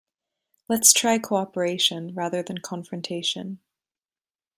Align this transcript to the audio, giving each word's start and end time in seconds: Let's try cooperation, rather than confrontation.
Let's 0.67 0.93
try 0.93 1.19
cooperation, 1.19 2.15
rather 2.15 2.41
than 2.41 2.57
confrontation. 2.57 3.59